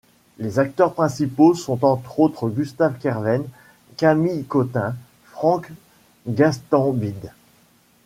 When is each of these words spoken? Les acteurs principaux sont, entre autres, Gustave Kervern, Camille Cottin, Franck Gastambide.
Les 0.39 0.57
acteurs 0.57 0.95
principaux 0.95 1.53
sont, 1.53 1.85
entre 1.85 2.19
autres, 2.19 2.49
Gustave 2.49 2.97
Kervern, 2.97 3.43
Camille 3.97 4.45
Cottin, 4.45 4.95
Franck 5.25 5.69
Gastambide. 6.25 7.31